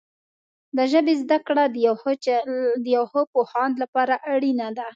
د 0.77 0.79
ژبې 0.91 1.13
زده 1.23 1.37
کړه 1.47 1.63
د 2.83 2.85
یو 2.95 3.03
ښه 3.11 3.21
پوهاند 3.33 3.73
لپاره 3.83 4.15
اړینه 4.33 4.67
ده. 4.77 4.87